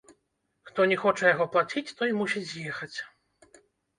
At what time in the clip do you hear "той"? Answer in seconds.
2.01-2.15